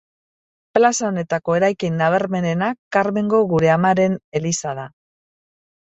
Plaza 0.77 1.09
honetako 1.09 1.57
eraikin 1.57 1.99
nabarmenena 2.03 2.71
Karmengo 2.97 3.45
Gure 3.53 3.73
Amaren 3.75 4.17
eliza 4.41 4.77
da. 4.83 4.91